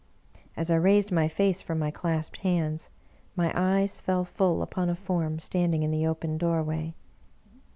[0.57, 2.89] As I raised my face from my clasped hands,
[3.35, 6.95] my eyes fell full upon a form standing in the open doorway.